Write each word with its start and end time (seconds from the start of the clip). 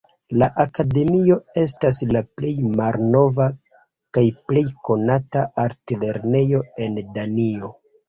La 0.41 0.45
akademio 0.61 1.37
estas 1.63 1.99
la 2.15 2.23
plej 2.41 2.55
malnova 2.81 3.47
kaj 4.19 4.27
plej 4.51 4.67
konata 4.91 5.47
altlernejo 5.69 6.67
en 6.89 7.03
Danio. 7.23 7.77